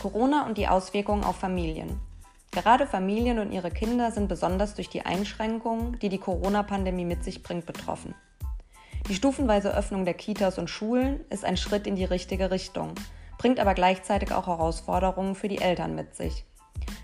[0.00, 2.00] Corona und die Auswirkungen auf Familien.
[2.52, 7.42] Gerade Familien und ihre Kinder sind besonders durch die Einschränkungen, die die Corona-Pandemie mit sich
[7.42, 8.14] bringt, betroffen.
[9.08, 12.94] Die stufenweise Öffnung der Kitas und Schulen ist ein Schritt in die richtige Richtung,
[13.38, 16.44] bringt aber gleichzeitig auch Herausforderungen für die Eltern mit sich.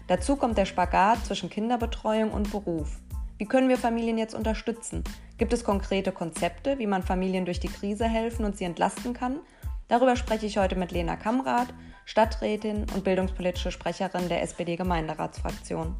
[0.09, 2.99] Dazu kommt der Spagat zwischen Kinderbetreuung und Beruf.
[3.39, 5.05] Wie können wir Familien jetzt unterstützen?
[5.37, 9.41] Gibt es konkrete Konzepte, wie man Familien durch die Krise helfen und sie entlasten kann?
[9.89, 11.69] Darüber spreche ich heute mit Lena Kamrath,
[12.09, 15.97] Stadträtin und bildungspolitische Sprecherin der SPD-Gemeinderatsfraktion.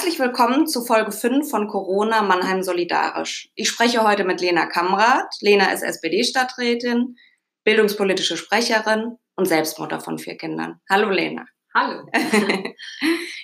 [0.00, 3.50] Herzlich willkommen zu Folge 5 von Corona Mannheim Solidarisch.
[3.54, 5.34] Ich spreche heute mit Lena Kamrath.
[5.42, 7.14] Lena ist SPD-Stadträtin,
[7.62, 10.80] bildungspolitische Sprecherin und Selbstmutter von vier Kindern.
[10.88, 11.44] Hallo Lena.
[11.72, 12.04] Hallo.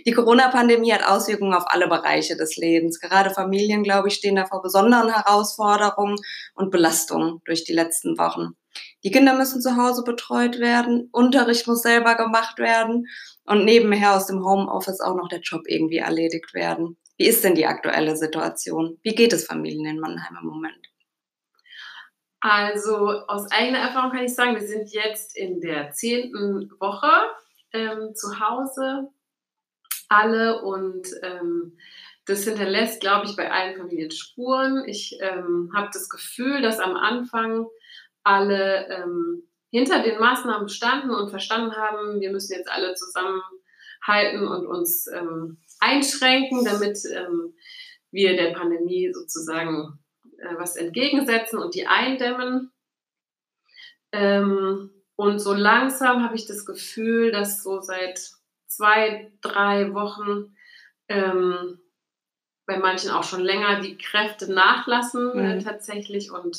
[0.05, 2.99] Die Corona-Pandemie hat Auswirkungen auf alle Bereiche des Lebens.
[2.99, 6.17] Gerade Familien, glaube ich, stehen da vor besonderen Herausforderungen
[6.55, 8.57] und Belastungen durch die letzten Wochen.
[9.05, 13.07] Die Kinder müssen zu Hause betreut werden, Unterricht muss selber gemacht werden
[13.45, 16.97] und nebenher aus dem Homeoffice auch noch der Job irgendwie erledigt werden.
[17.17, 18.99] Wie ist denn die aktuelle Situation?
[19.03, 20.93] Wie geht es Familien in Mannheim im Moment?
[22.41, 22.97] Also
[23.29, 27.11] aus eigener Erfahrung kann ich sagen, wir sind jetzt in der zehnten Woche
[27.77, 29.09] ähm, zu Hause,
[30.09, 31.77] alle und ähm,
[32.27, 34.85] das hinterlässt, glaube ich, bei allen Familien Spuren.
[34.87, 37.67] Ich ähm, habe das Gefühl, dass am Anfang
[38.25, 44.67] alle ähm, hinter den Maßnahmen standen und verstanden haben, wir müssen jetzt alle zusammenhalten und
[44.67, 47.55] uns ähm, einschränken, damit ähm,
[48.11, 49.99] wir der Pandemie sozusagen
[50.39, 52.73] äh, was entgegensetzen und die eindämmen.
[55.17, 58.21] Und so langsam habe ich das Gefühl, dass so seit
[58.67, 60.55] zwei, drei Wochen
[61.09, 61.81] ähm,
[62.67, 65.61] bei manchen auch schon länger die Kräfte nachlassen äh, mhm.
[65.61, 66.59] äh, tatsächlich und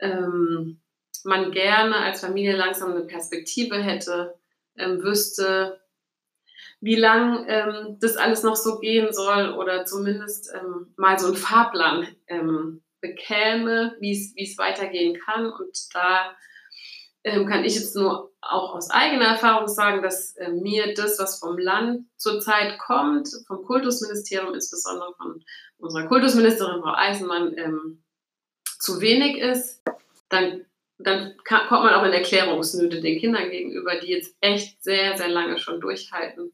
[0.00, 0.80] ähm,
[1.24, 4.38] man gerne als Familie langsam eine Perspektive hätte,
[4.76, 5.80] ähm, wüsste,
[6.80, 11.36] wie lang ähm, das alles noch so gehen soll oder zumindest ähm, mal so einen
[11.36, 15.52] Fahrplan ähm, bekäme, wie es weitergehen kann.
[15.52, 16.36] Und da
[17.24, 21.38] ähm, kann ich jetzt nur auch aus eigener Erfahrung sagen, dass äh, mir das, was
[21.38, 25.44] vom Land zurzeit kommt, vom Kultusministerium, insbesondere von
[25.78, 28.02] unserer Kultusministerin Frau Eisenmann, ähm,
[28.78, 29.82] zu wenig ist,
[30.30, 30.64] dann,
[30.98, 35.28] dann kann, kommt man auch in Erklärungsnöte den Kindern gegenüber, die jetzt echt sehr, sehr
[35.28, 36.52] lange schon durchhalten.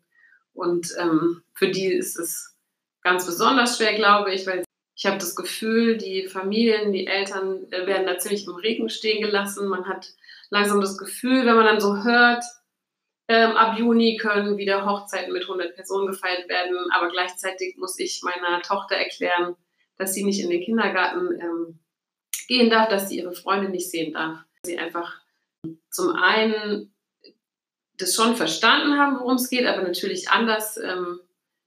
[0.53, 2.57] Und ähm, für die ist es
[3.03, 4.66] ganz besonders schwer, glaube ich, weil
[4.97, 9.21] ich habe das Gefühl, die Familien, die Eltern äh, werden da ziemlich im Regen stehen
[9.21, 9.69] gelassen.
[9.69, 10.15] Man hat
[10.49, 12.43] langsam das Gefühl, wenn man dann so hört,
[13.29, 18.23] ähm, ab Juni können wieder Hochzeiten mit 100 Personen gefeiert werden, aber gleichzeitig muss ich
[18.23, 19.57] meiner Tochter erklären,
[19.99, 21.79] dass sie nicht in den Kindergarten ähm,
[22.49, 24.39] gehen darf, dass sie ihre Freunde nicht sehen darf.
[24.63, 25.21] Sie einfach
[25.91, 26.95] zum einen
[27.99, 31.21] das schon verstanden haben, worum es geht, aber natürlich anders, ähm,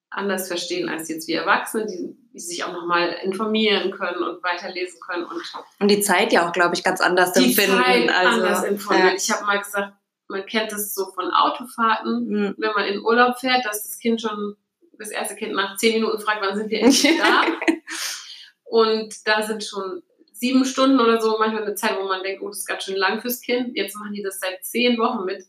[0.09, 4.99] anders verstehen als jetzt wir Erwachsene, die die sich auch nochmal informieren können und weiterlesen
[4.99, 5.25] können.
[5.25, 5.41] Und,
[5.79, 7.83] und die Zeit ja auch, glaube ich, ganz anders die empfinden.
[7.83, 9.07] Zeit also, anders empfinden.
[9.07, 9.13] Ja.
[9.13, 9.93] Ich habe mal gesagt,
[10.27, 12.55] man kennt das so von Autofahrten, mhm.
[12.57, 14.55] wenn man in Urlaub fährt, dass das Kind schon,
[14.97, 17.45] das erste Kind nach zehn Minuten fragt, wann sind wir endlich da?
[18.65, 22.47] und da sind schon sieben Stunden oder so manchmal eine Zeit, wo man denkt, oh,
[22.47, 23.75] das ist ganz schön lang fürs Kind.
[23.75, 25.45] Jetzt machen die das seit zehn Wochen mit.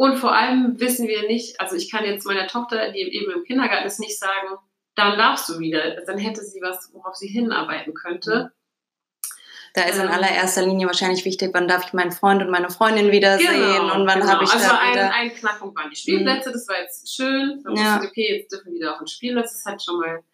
[0.00, 3.44] Und vor allem wissen wir nicht, also ich kann jetzt meiner Tochter, die eben im
[3.44, 4.56] Kindergarten ist, nicht sagen,
[4.94, 6.00] dann darfst du wieder.
[6.06, 8.50] Dann hätte sie was, worauf sie hinarbeiten könnte.
[9.74, 12.70] Da ist in ähm, allererster Linie wahrscheinlich wichtig, wann darf ich meinen Freund und meine
[12.70, 14.32] Freundin wiedersehen genau, und wann genau.
[14.32, 15.14] habe ich also da ein, wieder...
[15.14, 17.62] ein Knackpunkt waren die Spielplätze, das war jetzt schön.
[17.62, 17.96] Da ja.
[17.96, 19.52] wusste okay, jetzt dürfen wir wieder auf den Spielplatz.
[19.52, 20.24] Das hat schon mal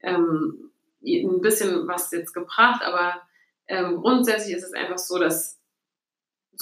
[0.00, 0.70] ähm,
[1.04, 3.20] ein bisschen was jetzt gebracht, aber
[3.68, 5.58] ähm, grundsätzlich ist es einfach so, dass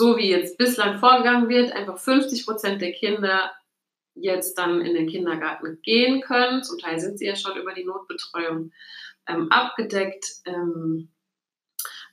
[0.01, 3.53] so wie jetzt bislang vorgegangen wird, einfach 50 Prozent der Kinder
[4.15, 6.63] jetzt dann in den Kindergarten gehen können.
[6.63, 8.73] Zum Teil sind sie ja schon über die Notbetreuung
[9.29, 10.25] ähm, abgedeckt.
[10.47, 11.11] Ähm,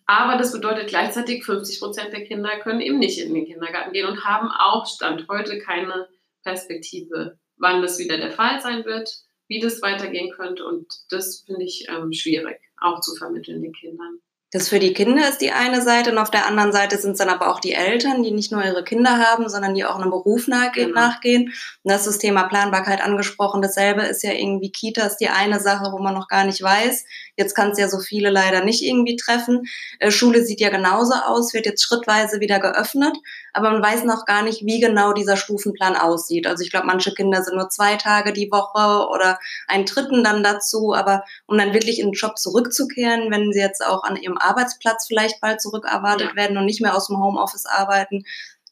[0.05, 4.05] aber das bedeutet gleichzeitig, 50 Prozent der Kinder können eben nicht in den Kindergarten gehen
[4.05, 6.09] und haben auch Stand heute keine
[6.43, 9.09] Perspektive, wann das wieder der Fall sein wird,
[9.47, 10.65] wie das weitergehen könnte.
[10.65, 14.19] Und das finde ich ähm, schwierig, auch zu vermitteln den Kindern.
[14.51, 17.17] Das für die Kinder ist die eine Seite und auf der anderen Seite sind es
[17.17, 20.09] dann aber auch die Eltern, die nicht nur ihre Kinder haben, sondern die auch einem
[20.09, 20.89] Beruf nachgehen.
[20.89, 21.01] Genau.
[21.01, 21.47] nachgehen.
[21.83, 23.61] Und das ist das Thema Planbarkeit angesprochen.
[23.61, 27.03] Dasselbe ist ja irgendwie Kitas die eine Sache, wo man noch gar nicht weiß.
[27.35, 29.63] Jetzt kann es ja so viele leider nicht irgendwie treffen.
[29.99, 33.17] Äh, Schule sieht ja genauso aus, wird jetzt schrittweise wieder geöffnet,
[33.51, 36.47] aber man weiß noch gar nicht, wie genau dieser Stufenplan aussieht.
[36.47, 40.41] Also ich glaube, manche Kinder sind nur zwei Tage die Woche oder einen dritten dann
[40.41, 44.36] dazu, aber um dann wirklich in den Job zurückzukehren, wenn sie jetzt auch an ihrem
[44.41, 46.35] Arbeitsplatz vielleicht bald zurückerwartet ja.
[46.35, 48.23] werden und nicht mehr aus dem Homeoffice arbeiten,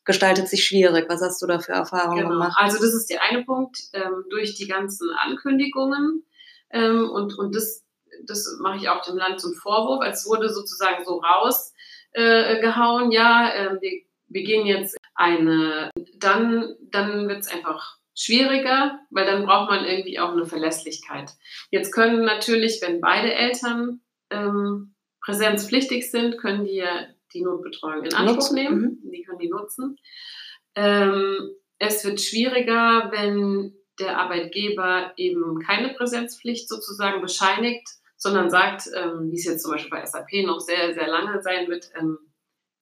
[0.04, 1.06] gestaltet sich schwierig.
[1.10, 2.30] Was hast du da für Erfahrungen genau.
[2.30, 2.58] gemacht?
[2.58, 6.24] Also das ist der eine Punkt, ähm, durch die ganzen Ankündigungen
[6.72, 7.84] ähm, und, und das,
[8.26, 13.50] das mache ich auch dem Land zum Vorwurf, als wurde sozusagen so rausgehauen, äh, ja,
[13.50, 19.70] äh, wir, wir gehen jetzt eine, dann, dann wird es einfach schwieriger, weil dann braucht
[19.70, 21.32] man irgendwie auch eine Verlässlichkeit.
[21.70, 24.95] Jetzt können natürlich, wenn beide Eltern ähm,
[25.25, 28.56] präsenzpflichtig sind, können die ja die Notbetreuung in Anspruch nutzen.
[28.56, 29.00] nehmen.
[29.04, 29.12] Mhm.
[29.12, 29.98] Die können die nutzen.
[30.75, 37.88] Ähm, es wird schwieriger, wenn der Arbeitgeber eben keine Präsenzpflicht sozusagen bescheinigt,
[38.18, 41.68] sondern sagt, ähm, wie es jetzt zum Beispiel bei SAP noch sehr, sehr lange sein
[41.68, 42.18] wird, ähm,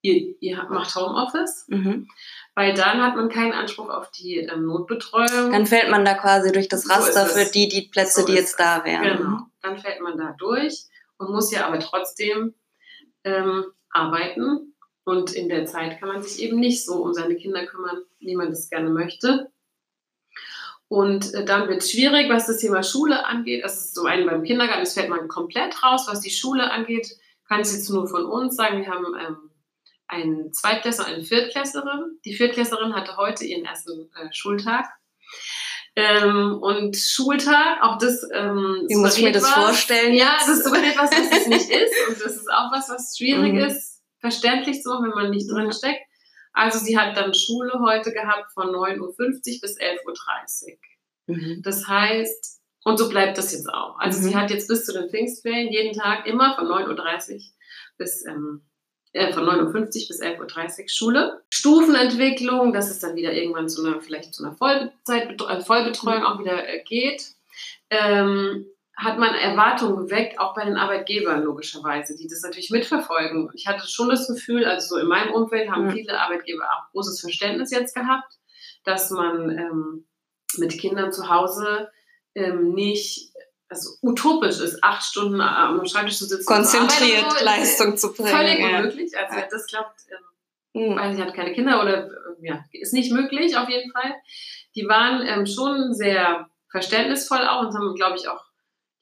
[0.01, 1.65] ihr, ihr, macht Homeoffice.
[1.69, 2.07] Mhm.
[2.55, 5.51] Weil dann hat man keinen Anspruch auf die ähm, Notbetreuung.
[5.51, 8.33] Dann fällt man da quasi durch das Raster so für die, die Plätze, so die
[8.33, 9.17] jetzt da wären.
[9.17, 10.85] Genau, dann fällt man da durch
[11.17, 12.53] und muss ja aber trotzdem
[13.23, 14.75] ähm, arbeiten.
[15.05, 18.35] Und in der Zeit kann man sich eben nicht so um seine Kinder kümmern, wie
[18.35, 19.51] man das gerne möchte.
[20.87, 23.63] Und äh, dann wird es schwierig, was das Thema Schule angeht.
[23.63, 26.05] Das ist so ein beim Kindergarten, das fällt man komplett raus.
[26.07, 27.07] Was die Schule angeht,
[27.47, 28.81] kann ich jetzt nur von uns sagen.
[28.81, 29.49] Wir haben ähm,
[30.07, 32.19] einen Zweitklässler und eine Viertklässlerin.
[32.25, 34.85] Die Viertklässlerin hatte heute ihren ersten äh, Schultag.
[35.95, 38.23] Ähm, und Schultag, auch das.
[38.33, 39.53] Ähm, Wie muss ich mir das was.
[39.53, 40.13] vorstellen?
[40.13, 41.93] Ja, das ist sogar etwas, was es nicht ist.
[42.07, 43.59] Und das ist auch was, was schwierig mhm.
[43.59, 46.01] ist, verständlich zu machen, wenn man nicht drin steckt.
[46.51, 49.11] Also sie hat dann Schule heute gehabt von 9.50 Uhr
[49.61, 51.35] bis 11.30 Uhr.
[51.35, 51.61] Mhm.
[51.63, 53.97] Das heißt, und so bleibt das jetzt auch.
[53.99, 54.23] Also mhm.
[54.23, 57.39] sie hat jetzt bis zu den Pfingstferien jeden Tag immer von 9.30 Uhr
[57.97, 58.63] bis ähm,
[59.13, 61.41] äh, von 9.50 Uhr bis 11.30 Uhr Schule.
[61.51, 66.39] Stufenentwicklung, dass es dann wieder irgendwann zu einer, vielleicht zu einer Vollzeit, äh, Vollbetreuung auch
[66.39, 67.31] wieder äh, geht.
[67.89, 68.65] Ähm,
[68.95, 73.49] hat man Erwartungen geweckt, auch bei den Arbeitgebern logischerweise, die das natürlich mitverfolgen.
[73.55, 77.19] Ich hatte schon das Gefühl, also so in meinem Umfeld haben viele Arbeitgeber auch großes
[77.19, 78.37] Verständnis jetzt gehabt,
[78.83, 80.05] dass man ähm,
[80.57, 81.89] mit Kindern zu Hause
[82.35, 83.33] ähm, nicht
[83.69, 86.45] also utopisch ist, acht Stunden am Schreibtisch zu sitzen.
[86.45, 88.29] Konzentriert so, Leistung zu bringen.
[88.29, 88.77] Völlig ja.
[88.77, 89.17] unmöglich.
[89.17, 89.47] Also ja.
[89.49, 90.01] das klappt,
[90.73, 90.95] ähm, mhm.
[90.95, 92.09] weil sie hat keine Kinder oder äh,
[92.41, 94.13] ja, ist nicht möglich auf jeden Fall.
[94.75, 98.43] Die waren ähm, schon sehr verständnisvoll auch und haben, glaube ich, auch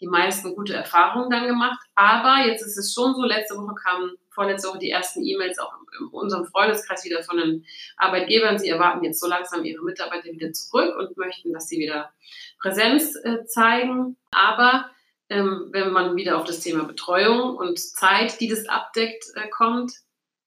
[0.01, 1.79] die meisten gute Erfahrungen dann gemacht.
[1.95, 5.73] Aber jetzt ist es schon so, letzte Woche kamen, vorletzte Woche die ersten E-Mails auch
[5.99, 7.65] in unserem Freundeskreis wieder von den
[7.97, 8.57] Arbeitgebern.
[8.57, 12.11] Sie erwarten jetzt so langsam ihre Mitarbeiter wieder zurück und möchten, dass sie wieder
[12.59, 14.17] Präsenz äh, zeigen.
[14.31, 14.89] Aber
[15.29, 19.93] ähm, wenn man wieder auf das Thema Betreuung und Zeit, die das abdeckt, äh, kommt,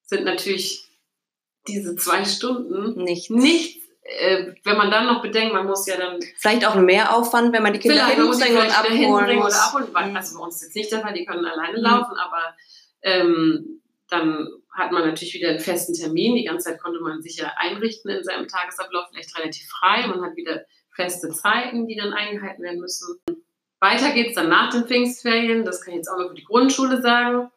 [0.03, 0.89] sind natürlich
[1.69, 6.21] diese zwei Stunden nicht, nicht äh, wenn man dann noch bedenkt, man muss ja dann.
[6.37, 9.55] Vielleicht auch ein Mehraufwand, wenn man die Kinder hinbringen und abholen muss.
[9.55, 10.11] Oder abholen.
[10.11, 10.17] Mhm.
[10.17, 11.85] Also bei uns ist jetzt nicht der Fall, die können alleine mhm.
[11.85, 12.55] laufen, aber
[13.03, 16.35] ähm, dann hat man natürlich wieder einen festen Termin.
[16.35, 20.07] Die ganze Zeit konnte man sich ja einrichten in seinem Tagesablauf, vielleicht relativ frei.
[20.07, 20.65] Man hat wieder
[20.95, 23.19] feste Zeiten, die dann eingehalten werden müssen.
[23.81, 25.65] Weiter geht es dann nach den Pfingstferien.
[25.65, 27.51] Das kann ich jetzt auch noch für die Grundschule sagen.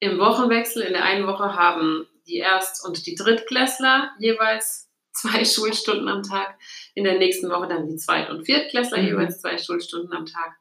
[0.00, 4.87] Im Wochenwechsel in der einen Woche haben die Erst- und die Drittklässler jeweils
[5.20, 6.58] zwei Schulstunden am Tag.
[6.94, 9.06] In der nächsten Woche dann die Zweit- und Viertklässler mhm.
[9.06, 10.56] jeweils zwei Schulstunden am Tag.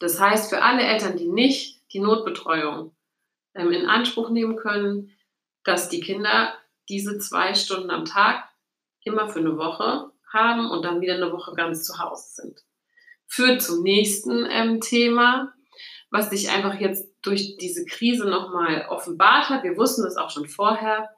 [0.00, 2.94] Das heißt, für alle Eltern, die nicht die Notbetreuung
[3.54, 5.12] ähm, in Anspruch nehmen können,
[5.64, 6.54] dass die Kinder
[6.88, 8.44] diese zwei Stunden am Tag
[9.02, 12.64] immer für eine Woche haben und dann wieder eine Woche ganz zu Hause sind.
[13.26, 15.52] Führt zum nächsten ähm, Thema,
[16.10, 19.64] was sich einfach jetzt durch diese Krise nochmal offenbart hat.
[19.64, 21.10] Wir wussten das auch schon vorher.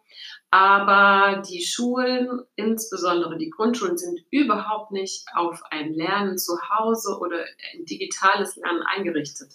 [0.51, 7.45] Aber die Schulen, insbesondere die Grundschulen, sind überhaupt nicht auf ein Lernen zu Hause oder
[7.73, 9.53] ein digitales Lernen eingerichtet.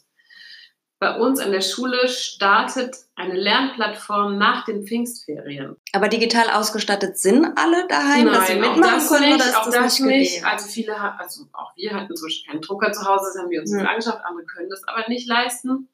[0.97, 5.75] Bei uns an der Schule startet eine Lernplattform nach den Pfingstferien.
[5.91, 9.57] Aber digital ausgestattet sind alle daheim, Nein, dass sie mitmachen das können nicht, oder ist
[9.57, 10.45] auch das, das nicht?
[10.45, 13.59] Also viele, also auch wir hatten zum Beispiel keinen Drucker zu Hause, das haben wir
[13.59, 13.79] uns ja.
[13.79, 15.89] angeschafft, andere können das aber nicht leisten.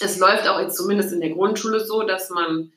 [0.00, 2.72] Es läuft auch jetzt zumindest in der Grundschule so, dass man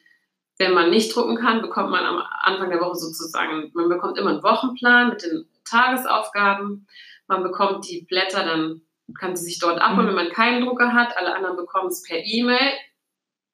[0.59, 4.31] wenn man nicht drucken kann, bekommt man am Anfang der Woche sozusagen, man bekommt immer
[4.31, 6.85] einen Wochenplan mit den Tagesaufgaben.
[7.27, 8.81] Man bekommt die Blätter, dann
[9.17, 10.09] kann sie sich dort abholen, mhm.
[10.09, 11.15] wenn man keinen Drucker hat.
[11.17, 12.73] Alle anderen bekommen es per E-Mail,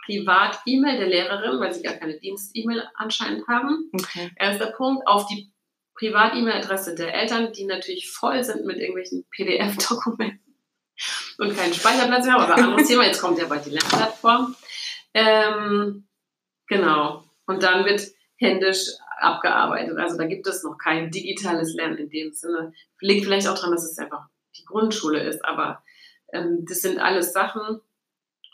[0.05, 3.91] Privat-E-Mail der Lehrerin, weil sie gar keine Dienst-E-Mail anscheinend haben.
[3.93, 4.31] Okay.
[4.37, 5.51] Erster Punkt, auf die
[5.95, 10.57] Privat-E-Mail-Adresse der Eltern, die natürlich voll sind mit irgendwelchen PDF-Dokumenten
[11.37, 14.55] und keinen Speicherplatz mehr haben, aber anderes Thema, jetzt kommt ja bald die Lernplattform.
[15.13, 16.04] Ähm,
[16.67, 17.23] Genau.
[17.45, 18.01] Und dann wird
[18.37, 19.97] händisch abgearbeitet.
[19.97, 22.73] Also da gibt es noch kein digitales Lernen in dem Sinne.
[22.99, 24.25] Liegt vielleicht auch daran, dass es einfach
[24.57, 25.83] die Grundschule ist, aber
[26.33, 27.81] ähm, das sind alles Sachen,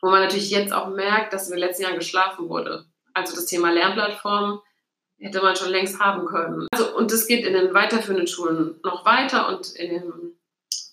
[0.02, 2.86] wo man natürlich jetzt auch merkt, dass in den letzten Jahren geschlafen wurde.
[3.14, 4.62] Also das Thema Lernplattform
[5.20, 6.68] hätte man schon längst haben können.
[6.72, 10.36] Also, und das geht in den weiterführenden Schulen noch weiter und den,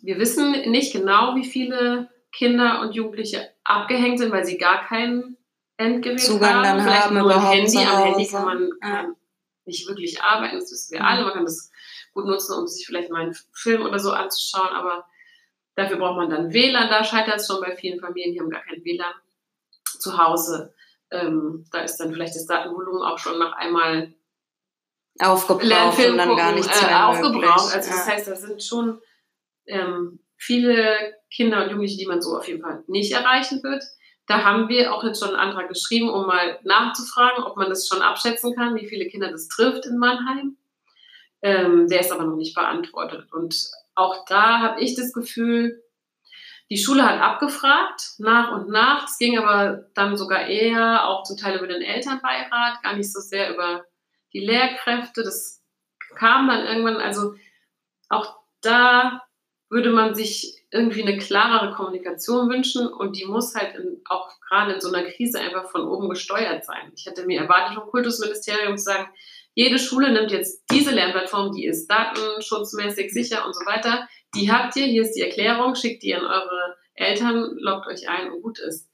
[0.02, 5.37] wir wissen nicht genau, wie viele Kinder und Jugendliche abgehängt sind, weil sie gar keinen
[5.78, 6.62] Endgerät Zugang haben.
[6.64, 7.78] dann Vielleicht haben nur ein Handy.
[7.78, 8.88] Am Handy kann man Ja.
[8.90, 9.16] kann
[9.64, 11.06] nicht wirklich arbeiten, das wissen wir Mhm.
[11.06, 11.24] alle.
[11.24, 11.70] Man kann das
[12.14, 15.06] gut nutzen, um sich vielleicht mal einen Film oder so anzuschauen, aber
[15.76, 16.88] dafür braucht man dann WLAN.
[16.88, 19.14] Da scheitert es schon bei vielen Familien, die haben gar kein WLAN
[19.98, 20.74] zu Hause.
[21.10, 24.12] Ähm, da ist dann vielleicht das Datenvolumen auch schon nach einmal
[25.20, 27.34] Aufgebraucht und dann gar nichts äh, mehr aufgebraucht.
[27.34, 27.74] möglich.
[27.74, 28.12] Also das ja.
[28.12, 29.00] heißt, da sind schon
[29.66, 33.82] ähm, viele Kinder und Jugendliche, die man so auf jeden Fall nicht erreichen wird.
[34.28, 37.88] Da haben wir auch jetzt schon einen Antrag geschrieben, um mal nachzufragen, ob man das
[37.88, 40.56] schon abschätzen kann, wie viele Kinder das trifft in Mannheim.
[41.40, 43.32] Ähm, der ist aber noch nicht beantwortet.
[43.32, 45.82] Und auch da habe ich das Gefühl,
[46.70, 49.06] die Schule hat abgefragt, nach und nach.
[49.06, 53.20] Es ging aber dann sogar eher auch zum Teil über den Elternbeirat, gar nicht so
[53.20, 53.86] sehr über
[54.34, 55.22] die Lehrkräfte.
[55.22, 55.64] Das
[56.16, 57.34] kam dann irgendwann, also
[58.10, 59.22] auch da
[59.70, 64.74] würde man sich irgendwie eine klarere Kommunikation wünschen und die muss halt in, auch gerade
[64.74, 66.92] in so einer Krise einfach von oben gesteuert sein.
[66.96, 69.08] Ich hätte mir erwartet vom Kultusministerium zu sagen,
[69.54, 74.06] jede Schule nimmt jetzt diese Lernplattform, die ist datenschutzmäßig sicher und so weiter.
[74.34, 78.30] Die habt ihr, hier ist die Erklärung, schickt die an eure Eltern, loggt euch ein
[78.30, 78.87] und gut ist.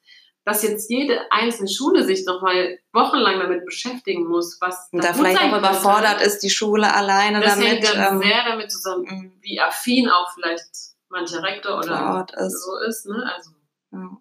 [0.44, 5.40] Dass jetzt jede einzelne Schule sich nochmal wochenlang damit beschäftigen muss, was Und da vielleicht
[5.40, 9.32] auch überfordert ist, die Schule alleine Das damit hängt dann ähm, sehr damit zusammen, ähm,
[9.40, 10.66] wie affin auch vielleicht
[11.08, 12.62] mancher Rektor oder ist.
[12.62, 13.06] so ist.
[13.06, 13.32] Ne?
[13.34, 13.50] Also.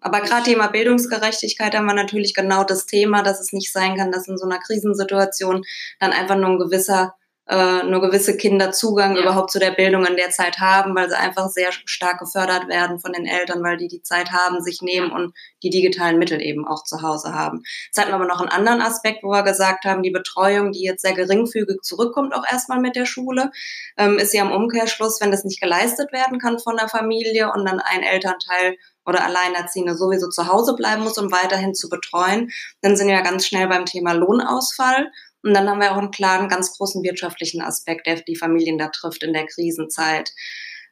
[0.00, 4.12] Aber gerade Thema Bildungsgerechtigkeit haben wir natürlich genau das Thema, dass es nicht sein kann,
[4.12, 5.64] dass in so einer Krisensituation
[5.98, 7.16] dann einfach nur ein gewisser,
[7.48, 9.22] äh, nur gewisse Kinder Zugang Ja.
[9.22, 12.98] überhaupt zu der Bildung in der Zeit haben, weil sie einfach sehr stark gefördert werden
[13.00, 16.66] von den Eltern, weil die die Zeit haben, sich nehmen und die digitalen Mittel eben
[16.66, 17.62] auch zu Hause haben.
[17.86, 20.82] Jetzt hatten wir aber noch einen anderen Aspekt, wo wir gesagt haben, die Betreuung, die
[20.84, 23.50] jetzt sehr geringfügig zurückkommt, auch erstmal mit der Schule,
[23.98, 27.66] ähm, ist ja im Umkehrschluss, wenn das nicht geleistet werden kann von der Familie und
[27.66, 32.96] dann ein Elternteil oder Alleinerziehende sowieso zu Hause bleiben muss, um weiterhin zu betreuen, dann
[32.96, 35.10] sind wir ja ganz schnell beim Thema Lohnausfall.
[35.44, 38.88] Und dann haben wir auch einen klaren, ganz großen wirtschaftlichen Aspekt, der die Familien da
[38.88, 40.30] trifft in der Krisenzeit.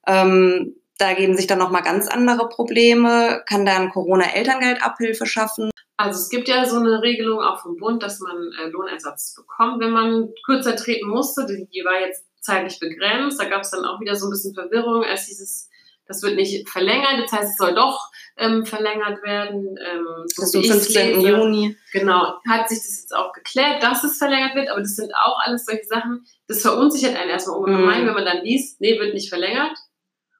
[0.06, 3.42] Ähm, da geben sich dann nochmal ganz andere Probleme.
[3.48, 5.72] Kann da ein Corona-Elterngeld Abhilfe schaffen?
[6.02, 9.80] also es gibt ja so eine Regelung auch vom Bund, dass man äh, Lohnersatz bekommt,
[9.80, 11.46] wenn man kürzer treten musste.
[11.46, 13.40] Die, war jetzt zeitlich begrenzt.
[13.40, 15.04] Da gab es dann auch wieder so ein bisschen Verwirrung.
[15.04, 15.68] Erst dieses,
[16.12, 19.76] das wird nicht verlängert, das heißt, es soll doch ähm, verlängert werden.
[19.78, 21.20] Ähm, so Bis zum wie ich's 15.
[21.20, 21.28] lese.
[21.28, 21.76] Juni.
[21.92, 25.38] Genau, hat sich das jetzt auch geklärt, dass es verlängert wird, aber das sind auch
[25.44, 28.06] alles solche Sachen, das verunsichert einen erstmal ungemein, Mhm.
[28.08, 29.76] wenn man dann liest, nee, wird nicht verlängert.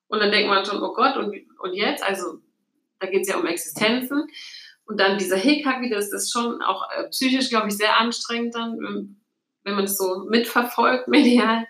[0.08, 2.02] Und dann denkt man schon, oh Gott, und, und jetzt?
[2.04, 2.38] Also
[3.00, 4.26] da geht es ja um Existenzen.
[4.84, 8.54] Und dann dieser Hickhack wieder, das ist schon auch äh, psychisch, glaube ich, sehr anstrengend
[8.54, 9.16] dann,
[9.64, 11.66] wenn man es so mitverfolgt medial.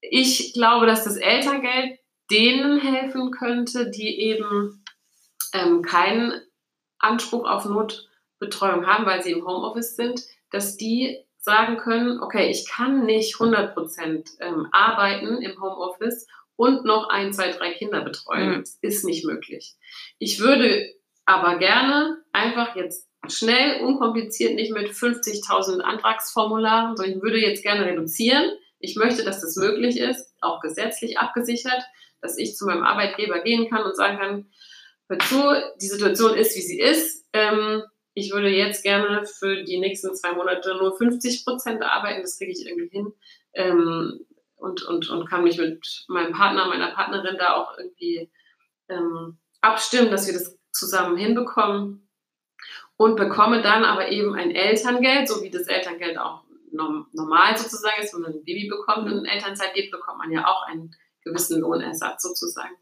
[0.00, 1.98] Ich glaube, dass das Elterngeld
[2.30, 4.84] denen helfen könnte, die eben
[5.52, 6.40] ähm, keinen
[6.98, 12.68] Anspruch auf Notbetreuung haben, weil sie im Homeoffice sind, dass die sagen können, okay, ich
[12.68, 18.50] kann nicht 100 Prozent ähm, arbeiten im Homeoffice und noch ein, zwei, drei Kinder betreuen.
[18.50, 18.58] Mhm.
[18.58, 19.76] Das ist nicht möglich.
[20.18, 20.92] Ich würde
[21.24, 27.86] aber gerne einfach jetzt schnell, unkompliziert, nicht mit 50.000 Antragsformularen, sondern ich würde jetzt gerne
[27.86, 28.50] reduzieren.
[28.80, 31.82] Ich möchte, dass das möglich ist, auch gesetzlich abgesichert,
[32.20, 34.50] dass ich zu meinem Arbeitgeber gehen kann und sagen kann,
[35.08, 37.26] hör zu, die Situation ist, wie sie ist.
[37.32, 37.82] Ähm,
[38.14, 42.52] ich würde jetzt gerne für die nächsten zwei Monate nur 50 Prozent arbeiten, das kriege
[42.52, 43.12] ich irgendwie hin.
[43.54, 44.20] Ähm,
[44.56, 48.30] und, und, und kann mich mit meinem Partner, meiner Partnerin da auch irgendwie
[48.88, 52.08] ähm, abstimmen, dass wir das zusammen hinbekommen
[52.96, 58.02] und bekomme dann aber eben ein Elterngeld, so wie das Elterngeld auch norm normal sozusagen
[58.02, 60.94] ist, wenn man ein Baby bekommt und in Elternzeit geht, bekommt man ja auch einen
[61.24, 62.74] gewissen Lohnersatz sozusagen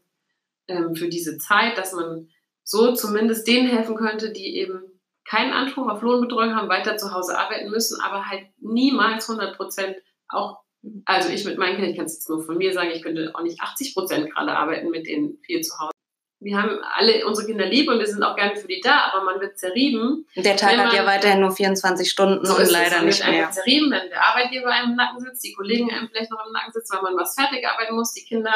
[0.67, 2.29] ähm, für diese Zeit, dass man
[2.63, 4.81] so zumindest denen helfen könnte, die eben
[5.25, 9.95] keinen Anspruch auf Lohnbetreuung haben, weiter zu Hause arbeiten müssen, aber halt niemals 100 Prozent
[10.29, 10.59] auch,
[11.05, 13.31] also ich mit meinen Kindern, ich kann es jetzt nur von mir sagen, ich könnte
[13.33, 15.91] auch nicht 80 Prozent gerade arbeiten mit denen viel zu Hause.
[16.39, 19.23] Wir haben alle unsere Kinder lieb und wir sind auch gerne für die da, aber
[19.25, 20.25] man wird zerrieben.
[20.35, 22.71] Der Tag Wenn hat ja man- weiterhin nur 24 Stunden So und es.
[22.71, 23.39] leider Man nicht wird mehr.
[23.47, 26.53] einfach zerrieben, wenn der Arbeitgeber einem im Nacken sitzt, die Kollegen einem vielleicht noch im
[26.53, 28.53] Nacken sitzen, weil man was fertig arbeiten muss, die Kinder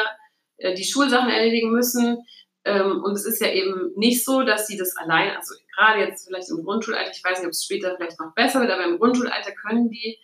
[0.58, 2.20] äh, die Schulsachen erledigen müssen.
[2.66, 6.28] Ähm, und es ist ja eben nicht so, dass sie das allein, also gerade jetzt
[6.28, 9.00] vielleicht im Grundschulalter, ich weiß nicht, ob es später vielleicht noch besser wird, aber im
[9.00, 10.20] Grundschulalter können die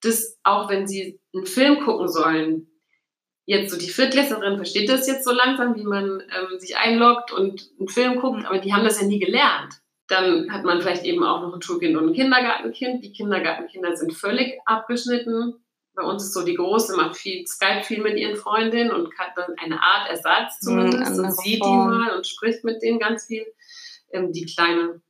[0.00, 2.68] das, auch wenn sie einen Film gucken sollen,
[3.46, 7.70] jetzt so die Viertklässlerin versteht das jetzt so langsam, wie man ähm, sich einloggt und
[7.78, 9.74] einen Film guckt, aber die haben das ja nie gelernt.
[10.08, 13.02] Dann hat man vielleicht eben auch noch ein Schulkind und ein Kindergartenkind.
[13.02, 15.54] Die Kindergartenkinder sind völlig abgeschnitten.
[15.94, 19.30] Bei uns ist so, die Große macht viel, Skype viel mit ihren Freundinnen und hat
[19.36, 21.90] dann eine Art Ersatz hm, zumindest und sieht Form.
[21.90, 23.46] die mal und spricht mit denen ganz viel.
[24.12, 25.00] Ähm, die Kleine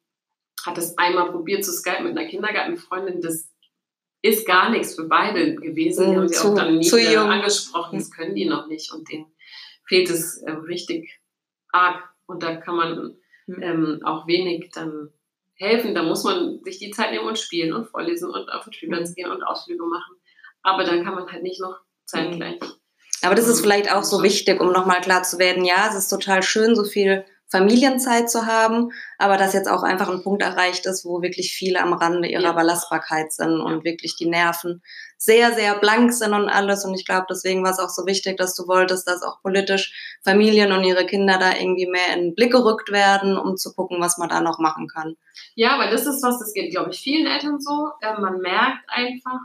[0.64, 3.20] hat es einmal probiert zu Skype mit einer Kindergartenfreundin.
[3.20, 3.50] Das
[4.24, 6.10] ist gar nichts für beide gewesen.
[6.10, 7.98] Die haben sie auch dann nie angesprochen.
[7.98, 9.26] Das können die noch nicht und denen
[9.86, 11.20] fehlt es äh, richtig
[11.72, 12.02] arg.
[12.24, 13.16] Und da kann man
[13.60, 15.10] ähm, auch wenig dann
[15.56, 15.94] helfen.
[15.94, 19.14] Da muss man sich die Zeit nehmen und spielen und vorlesen und auf den Spielplatz
[19.14, 20.16] gehen und Ausflüge machen.
[20.62, 22.60] Aber dann kann man halt nicht noch zeitgleich.
[23.20, 26.08] Aber das ist vielleicht auch so wichtig, um nochmal klar zu werden, ja, es ist
[26.08, 30.86] total schön, so viel Familienzeit zu haben, aber dass jetzt auch einfach ein Punkt erreicht
[30.86, 32.52] ist, wo wirklich viele am Rande ihrer ja.
[32.52, 34.82] Belastbarkeit sind und wirklich die Nerven
[35.18, 36.84] sehr, sehr blank sind und alles.
[36.84, 40.18] Und ich glaube, deswegen war es auch so wichtig, dass du wolltest, dass auch politisch
[40.24, 44.00] Familien und ihre Kinder da irgendwie mehr in den Blick gerückt werden, um zu gucken,
[44.00, 45.16] was man da noch machen kann.
[45.54, 47.90] Ja, weil das ist was, das geht, glaube ich, vielen Eltern so.
[48.00, 49.40] Äh, man merkt einfach,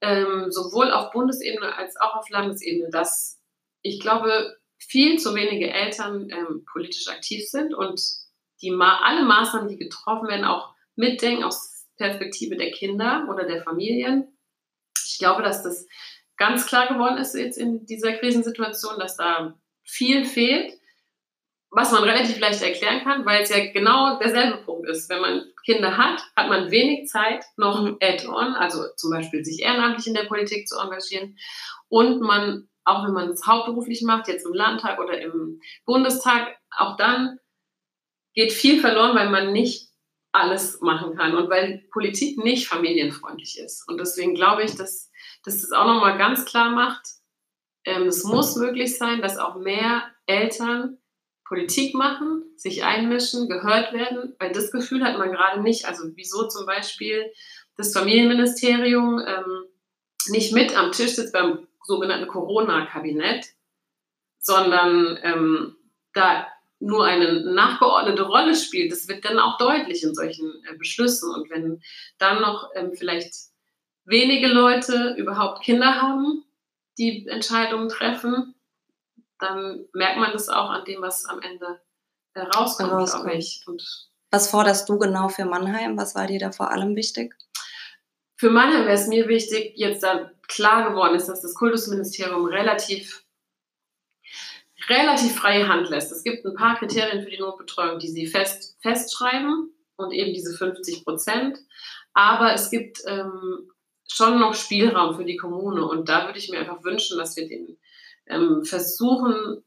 [0.00, 3.40] ähm, sowohl auf Bundesebene als auch auf Landesebene, dass
[3.82, 4.56] ich glaube,
[4.88, 8.00] viel zu wenige Eltern ähm, politisch aktiv sind und
[8.62, 13.62] die Ma alle Maßnahmen, die getroffen werden, auch mitdenken aus Perspektive der Kinder oder der
[13.62, 14.36] Familien.
[15.04, 15.86] Ich glaube, dass das
[16.36, 20.74] ganz klar geworden ist jetzt in dieser Krisensituation, dass da viel fehlt,
[21.70, 25.08] was man relativ leicht erklären kann, weil es ja genau derselbe Punkt ist.
[25.08, 27.98] Wenn man Kinder hat, hat man wenig Zeit, noch mhm.
[28.00, 31.36] add-on, also zum Beispiel sich ehrenamtlich in der Politik zu engagieren.
[31.88, 36.96] Und man auch wenn man es hauptberuflich macht, jetzt im Landtag oder im Bundestag, auch
[36.96, 37.38] dann
[38.34, 39.88] geht viel verloren, weil man nicht
[40.32, 43.88] alles machen kann und weil Politik nicht familienfreundlich ist.
[43.88, 45.10] Und deswegen glaube ich, dass,
[45.44, 47.06] dass das auch nochmal ganz klar macht,
[47.84, 50.98] ähm, es muss möglich sein, dass auch mehr Eltern
[51.44, 55.86] Politik machen, sich einmischen, gehört werden, weil das Gefühl hat man gerade nicht.
[55.86, 57.32] Also wieso zum Beispiel
[57.76, 59.64] das Familienministerium ähm,
[60.28, 63.46] nicht mit am Tisch sitzt beim sogenannten Corona-Kabinett,
[64.38, 65.76] sondern ähm,
[66.12, 66.46] da
[66.78, 71.32] nur eine nachgeordnete Rolle spielt, das wird dann auch deutlich in solchen äh, Beschlüssen.
[71.34, 71.80] Und wenn
[72.18, 73.34] dann noch ähm, vielleicht
[74.04, 76.44] wenige Leute überhaupt Kinder haben,
[76.98, 78.54] die Entscheidungen treffen,
[79.38, 81.80] dann merkt man das auch an dem, was am Ende
[82.34, 83.62] äh, rauskommt, glaube ich.
[83.66, 83.82] Und
[84.30, 85.96] was forderst du genau für Mannheim?
[85.96, 87.34] Was war dir da vor allem wichtig?
[88.36, 93.24] Für Mannheim wäre es mir wichtig, jetzt da klar geworden ist, dass das Kultusministerium relativ,
[94.88, 96.12] relativ freie Hand lässt.
[96.12, 100.56] Es gibt ein paar Kriterien für die Notbetreuung, die sie fest, festschreiben und eben diese
[100.56, 101.58] 50 Prozent.
[102.14, 103.70] Aber es gibt ähm,
[104.08, 107.48] schon noch Spielraum für die Kommune und da würde ich mir einfach wünschen, dass wir
[107.48, 107.78] den
[108.26, 109.62] ähm, versuchen,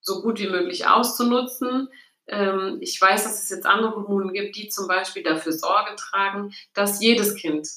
[0.00, 1.88] so gut wie möglich auszunutzen.
[2.26, 6.54] Ähm, ich weiß, dass es jetzt andere Kommunen gibt, die zum Beispiel dafür Sorge tragen,
[6.74, 7.68] dass jedes Kind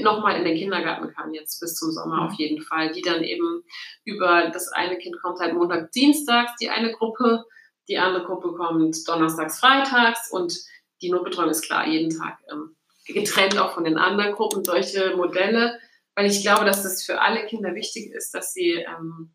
[0.00, 2.22] nochmal in den Kindergarten kann, jetzt bis zum Sommer mhm.
[2.22, 3.64] auf jeden Fall, die dann eben
[4.04, 7.44] über das eine Kind kommt halt Montag, Dienstags, die eine Gruppe,
[7.88, 10.56] die andere Gruppe kommt Donnerstags, Freitags und
[11.00, 15.78] die Notbetreuung ist klar, jeden Tag ähm, getrennt auch von den anderen Gruppen, solche Modelle,
[16.14, 19.34] weil ich glaube, dass das für alle Kinder wichtig ist, dass sie ähm,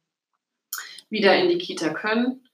[1.10, 2.48] wieder in die Kita können,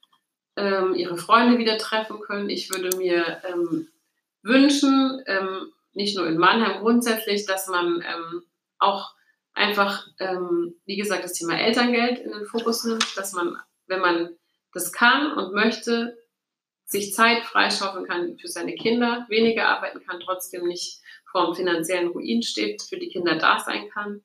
[0.56, 2.48] ähm, ihre Freunde wieder treffen können.
[2.48, 3.88] Ich würde mir ähm,
[4.42, 8.42] wünschen, ähm, nicht nur in Mannheim grundsätzlich, dass man ähm,
[8.78, 9.14] auch
[9.54, 14.36] einfach, ähm, wie gesagt, das Thema Elterngeld in den Fokus nimmt, dass man, wenn man
[14.72, 16.16] das kann und möchte,
[16.84, 22.08] sich Zeit freischaufeln kann für seine Kinder, weniger arbeiten kann, trotzdem nicht vor dem finanziellen
[22.08, 24.22] Ruin steht, für die Kinder da sein kann.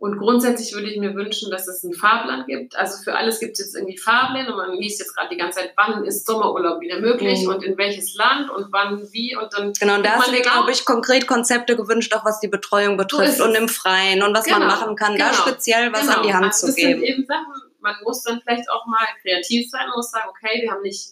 [0.00, 2.76] Und grundsätzlich würde ich mir wünschen, dass es einen Fahrplan gibt.
[2.76, 5.58] Also für alles gibt es jetzt irgendwie Fahrpläne und man liest jetzt gerade die ganze
[5.58, 7.48] Zeit, wann ist Sommerurlaub wieder möglich mhm.
[7.48, 9.72] und in welches Land und wann wie und dann.
[9.72, 12.96] Genau, und da hast du dir, glaube ich, konkret Konzepte gewünscht, auch was die Betreuung
[12.96, 16.02] betrifft so und im Freien und was genau, man machen kann, genau, da speziell was
[16.02, 16.18] genau.
[16.18, 17.00] an die Hand also zu geben.
[17.00, 20.70] Sind eben Sachen, man muss dann vielleicht auch mal kreativ sein, muss sagen, okay, wir
[20.70, 21.08] haben nicht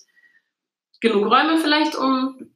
[1.00, 2.52] genug Räume vielleicht, um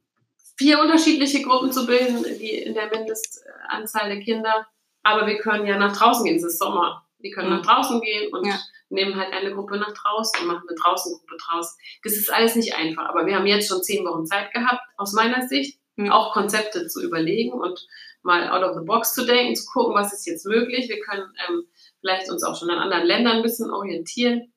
[0.57, 4.67] vier unterschiedliche Gruppen zu bilden, die in der Mindestanzahl der Kinder
[5.03, 7.05] aber wir können ja nach draußen gehen, es ist Sommer.
[7.19, 8.59] Wir können nach draußen gehen und ja.
[8.89, 11.77] nehmen halt eine Gruppe nach draußen und machen eine Draußengruppe draus.
[12.03, 15.13] Das ist alles nicht einfach, aber wir haben jetzt schon zehn Wochen Zeit gehabt, aus
[15.13, 16.11] meiner Sicht, mhm.
[16.11, 17.87] auch Konzepte zu überlegen und
[18.23, 20.89] mal out of the box zu denken, zu gucken, was ist jetzt möglich.
[20.89, 21.63] Wir können ähm,
[21.99, 24.53] vielleicht uns auch schon an anderen Ländern ein bisschen orientieren.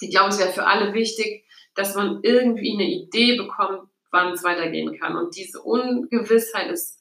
[0.00, 4.42] Ich glaube, es wäre für alle wichtig, dass man irgendwie eine Idee bekommt, wann es
[4.42, 5.16] weitergehen kann.
[5.16, 6.99] Und diese Ungewissheit ist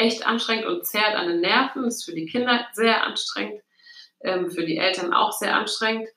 [0.00, 3.62] echt anstrengend und zerrt an den Nerven, ist für die Kinder sehr anstrengend.
[4.22, 6.08] ähm, für die Eltern auch sehr anstrengend.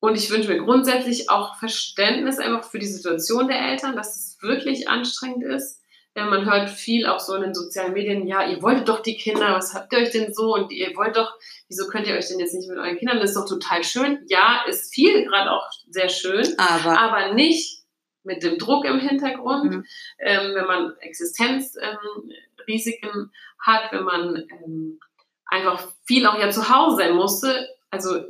[0.00, 4.38] Und ich wünsche mir grundsätzlich auch Verständnis einfach für die Situation der Eltern, dass es
[4.40, 5.78] wirklich anstrengend ist.
[6.14, 9.54] Man hört viel auch so in den sozialen Medien, ja, ihr wolltet doch die Kinder,
[9.54, 10.54] was habt ihr euch denn so?
[10.54, 11.32] Und ihr wollt doch,
[11.68, 13.20] wieso könnt ihr euch denn jetzt nicht mit euren Kindern?
[13.20, 14.24] Das ist doch total schön.
[14.26, 17.84] Ja, ist viel gerade auch sehr schön, aber, aber nicht
[18.22, 19.86] mit dem Druck im Hintergrund, mhm.
[20.18, 22.32] ähm, wenn man Existenzrisiken ähm,
[22.78, 25.00] hat, wenn man ähm,
[25.46, 27.68] einfach viel auch ja zu Hause sein musste.
[27.90, 28.20] Also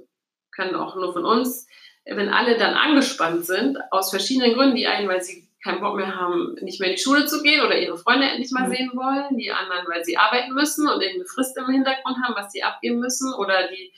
[0.54, 1.66] können auch nur von uns,
[2.04, 6.16] wenn alle dann angespannt sind, aus verschiedenen Gründen, die einen, weil sie keinen Bock mehr
[6.16, 8.72] haben, nicht mehr in die Schule zu gehen oder ihre Freunde endlich mal mhm.
[8.72, 12.50] sehen wollen, die anderen, weil sie arbeiten müssen und irgendeine Frist im Hintergrund haben, was
[12.52, 13.92] sie abgeben müssen oder die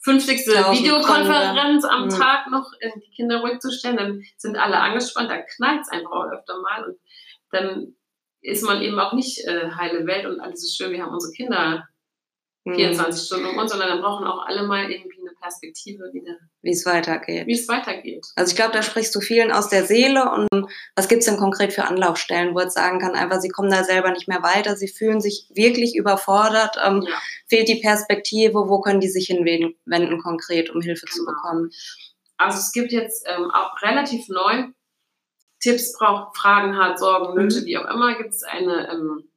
[0.00, 0.38] 50.
[0.38, 2.10] Videokonferenz am mhm.
[2.10, 5.88] Tag noch in die Kinder ruhig zu stellen, dann sind alle angespannt, da knallt es
[5.88, 6.98] einfach auch öfter mal und
[7.50, 7.94] dann
[8.44, 11.32] ist man eben auch nicht äh, heile Welt und alles ist schön, wir haben unsere
[11.32, 11.88] Kinder
[12.64, 13.26] 24 mhm.
[13.26, 16.36] Stunden um uns, sondern dann brauchen auch alle mal irgendwie eine Perspektive wieder.
[16.62, 17.46] Wie es weitergeht.
[17.46, 18.26] Wie es weitergeht.
[18.36, 21.36] Also ich glaube, da sprichst du vielen aus der Seele und was gibt es denn
[21.36, 24.76] konkret für Anlaufstellen, wo es sagen kann, einfach, sie kommen da selber nicht mehr weiter,
[24.76, 27.14] sie fühlen sich wirklich überfordert, ähm, ja.
[27.48, 31.16] fehlt die Perspektive, wo können die sich hinwenden konkret, um Hilfe genau.
[31.16, 31.70] zu bekommen?
[32.38, 34.68] Also es gibt jetzt ähm, auch relativ neu
[35.64, 37.64] Tipps braucht, Fragen hat, Sorgen, Nöte, mhm.
[37.64, 39.30] wie auch immer, gibt es eine ähm,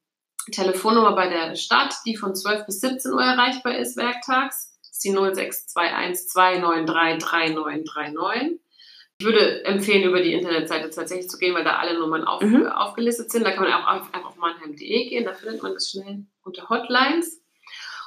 [0.52, 4.78] Telefonnummer bei der Stadt, die von 12 bis 17 Uhr erreichbar ist, werktags.
[4.82, 8.60] Das ist die 0621 293 3939.
[9.20, 12.68] Ich würde empfehlen, über die Internetseite tatsächlich zu gehen, weil da alle Nummern auf, mhm.
[12.68, 13.46] aufgelistet sind.
[13.46, 17.42] Da kann man auch einfach auf mannheim.de gehen, da findet man das schnell unter Hotlines.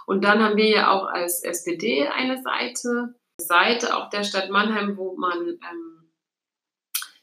[0.06, 4.98] Und dann haben wir ja auch als SPD eine Seite, Seite auch der Stadt Mannheim,
[4.98, 5.89] wo man ähm,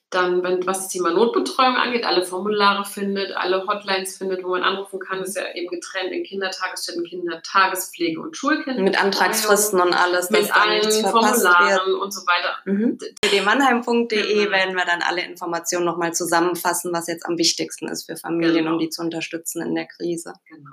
[0.10, 4.64] dann, wenn, was das Thema Notbetreuung angeht, alle Formulare findet, alle Hotlines findet, wo man
[4.64, 8.82] anrufen kann, ist ja eben getrennt in Kindertagesstätten, Kindertagespflege und Schulkinder.
[8.82, 10.30] Mit Antragsfristen und alles.
[10.30, 12.56] Mit allen Formularen und so weiter.
[12.64, 12.98] Mhm.
[13.22, 14.52] ddmannheim.de genau.
[14.52, 18.74] werden wir dann alle Informationen nochmal zusammenfassen, was jetzt am wichtigsten ist für Familien, genau.
[18.74, 20.34] um die zu unterstützen in der Krise.
[20.48, 20.72] Genau.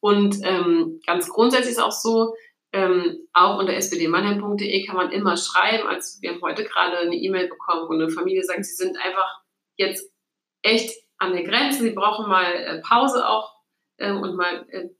[0.00, 2.34] Und ähm, ganz grundsätzlich ist auch so,
[2.76, 5.88] ähm, auch unter spdmannheim.de kann man immer schreiben.
[5.88, 9.40] Also wir haben heute gerade eine E-Mail bekommen, wo eine Familie sagt, sie sind einfach
[9.76, 10.12] jetzt
[10.60, 13.54] echt an der Grenze, sie brauchen mal äh, Pause auch
[13.96, 14.90] äh, und mal äh,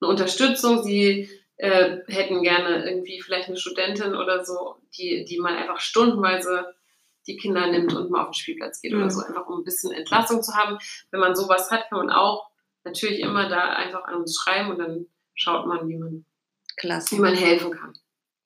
[0.00, 0.82] eine Unterstützung.
[0.82, 6.74] Sie äh, hätten gerne irgendwie vielleicht eine Studentin oder so, die, die mal einfach stundenweise
[7.26, 9.00] die Kinder nimmt und mal auf den Spielplatz geht mhm.
[9.00, 10.78] oder so, einfach um ein bisschen Entlastung zu haben.
[11.10, 12.48] Wenn man sowas hat, kann man auch
[12.82, 16.24] natürlich immer da einfach an uns schreiben und dann schaut man, wie man
[16.80, 17.16] Klasse.
[17.16, 17.92] wie man helfen kann.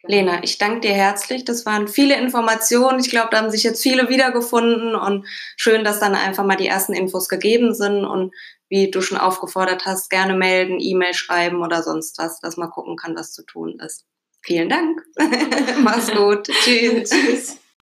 [0.03, 0.17] Genau.
[0.17, 1.45] Lena, ich danke dir herzlich.
[1.45, 2.99] Das waren viele Informationen.
[2.99, 6.67] Ich glaube, da haben sich jetzt viele wiedergefunden und schön, dass dann einfach mal die
[6.67, 8.35] ersten Infos gegeben sind und
[8.69, 12.97] wie du schon aufgefordert hast, gerne melden, E-Mail schreiben oder sonst was, dass man gucken
[12.97, 14.05] kann, was zu tun ist.
[14.43, 15.03] Vielen Dank.
[15.83, 16.49] Mach's gut.
[16.49, 17.11] Tschüss.
[17.11, 17.59] Tschüss.